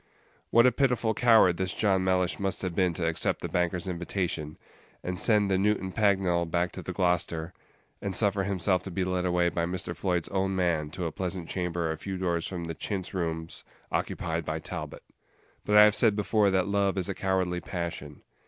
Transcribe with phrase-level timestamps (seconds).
[0.49, 4.57] What a pitiful coward this John Mellish must have been to accept the banker's invitation,
[5.03, 7.53] and send the Newton Pagnell back to the Gloucester,
[8.01, 9.95] and suffer himself to be led away by Mr.
[9.95, 14.43] Floyd's own man to a pleasant chamber a few doors from the chintz rooms occupied
[14.43, 15.03] by Talbot!
[15.65, 18.23] But I have said before that love is a cowardly passion.